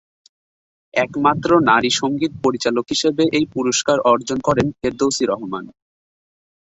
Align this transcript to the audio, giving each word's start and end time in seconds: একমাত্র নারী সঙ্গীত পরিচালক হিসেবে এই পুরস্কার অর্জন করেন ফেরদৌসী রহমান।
একমাত্র 0.93 1.49
নারী 1.69 1.89
সঙ্গীত 2.01 2.33
পরিচালক 2.43 2.85
হিসেবে 2.93 3.23
এই 3.37 3.45
পুরস্কার 3.53 3.97
অর্জন 4.11 4.37
করেন 4.47 4.67
ফেরদৌসী 4.77 5.23
রহমান। 5.27 5.65